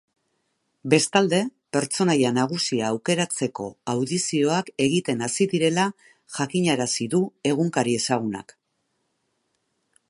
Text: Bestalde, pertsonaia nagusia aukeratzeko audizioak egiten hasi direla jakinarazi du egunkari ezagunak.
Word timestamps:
Bestalde, 0.93 1.41
pertsonaia 1.75 2.31
nagusia 2.37 2.87
aukeratzeko 2.87 3.67
audizioak 3.93 4.73
egiten 4.87 5.23
hasi 5.27 5.49
direla 5.53 5.87
jakinarazi 6.39 7.09
du 7.15 7.23
egunkari 7.53 7.99
ezagunak. 8.01 8.59